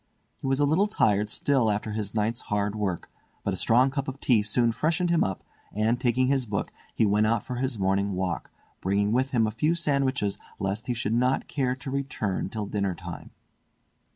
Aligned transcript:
He 0.39 0.47
was 0.47 0.59
a 0.59 0.65
little 0.65 0.87
tired 0.87 1.29
still 1.29 1.69
after 1.69 1.91
his 1.91 2.15
night's 2.15 2.41
hard 2.49 2.73
work, 2.73 3.07
but 3.43 3.53
a 3.53 3.55
strong 3.55 3.91
cup 3.91 4.07
of 4.07 4.19
tea 4.19 4.41
soon 4.41 4.71
freshened 4.71 5.11
him 5.11 5.23
up 5.23 5.43
and, 5.71 5.99
taking 6.01 6.25
his 6.25 6.47
book, 6.47 6.71
he 6.95 7.05
went 7.05 7.27
out 7.27 7.43
for 7.43 7.57
his 7.57 7.77
morning 7.77 8.13
walk, 8.15 8.49
bringing 8.81 9.11
with 9.11 9.29
him 9.29 9.45
a 9.45 9.51
few 9.51 9.75
sandwiches 9.75 10.39
lest 10.57 10.87
he 10.87 10.95
should 10.95 11.13
not 11.13 11.47
care 11.47 11.75
to 11.75 11.91
return 11.91 12.49
till 12.49 12.65
dinner 12.65 12.95
time. 12.95 13.29